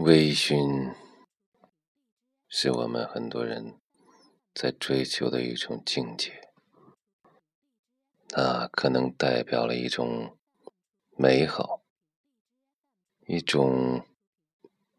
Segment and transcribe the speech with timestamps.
[0.00, 0.94] 微醺
[2.48, 3.80] 是我们很多人
[4.54, 6.52] 在追求的一种境界，
[8.28, 10.38] 那可能代表了一种
[11.16, 11.82] 美好，
[13.26, 14.06] 一种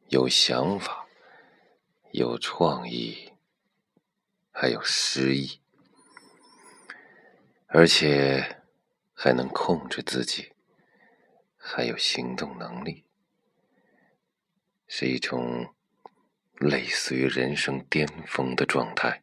[0.09, 1.07] 有想法、
[2.11, 3.31] 有创意，
[4.51, 5.61] 还有诗意，
[7.67, 8.61] 而且
[9.13, 10.51] 还能控制自己，
[11.55, 13.05] 还有行动能力。
[14.91, 15.75] 是一种
[16.55, 19.21] 类似于人生巅峰的状态，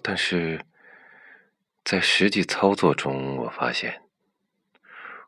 [0.00, 0.64] 但是
[1.84, 4.04] 在实际操作中，我发现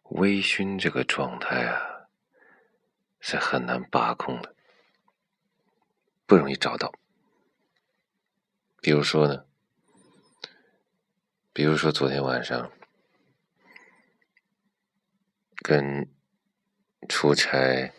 [0.05, 2.09] 微醺这个状态啊
[3.19, 4.55] 是很难把控的，
[6.25, 6.93] 不容易找到。
[8.81, 9.45] 比如说呢，
[11.53, 12.71] 比如说昨天晚上
[15.57, 16.09] 跟
[17.09, 17.93] 出差。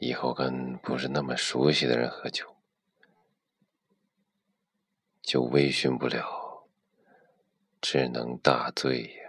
[0.00, 2.56] 以后跟不是那么熟悉的人喝酒，
[5.20, 6.68] 就微醺不了，
[7.80, 9.28] 只能大醉呀。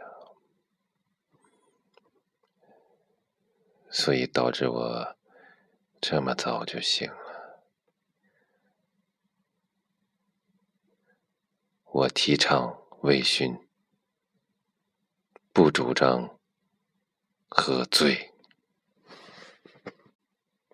[3.89, 5.17] 所以导致我
[5.99, 7.63] 这么早就醒了。
[11.85, 13.59] 我提倡微醺，
[15.51, 16.39] 不主张
[17.49, 18.28] 喝醉。